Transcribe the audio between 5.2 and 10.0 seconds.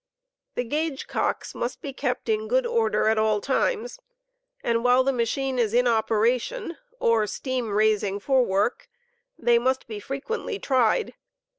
chine is in operation, or steam raising for work, they must be